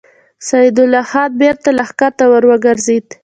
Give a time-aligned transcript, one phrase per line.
[0.47, 3.07] سيدال خان بېرته لښکر ته ور وګرځېد.